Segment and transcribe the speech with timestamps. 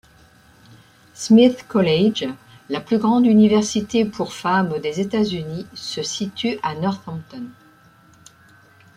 [1.13, 2.27] Smith College,
[2.69, 7.45] la plus grande université pour femmes des États-Unis, se situe à Northampton.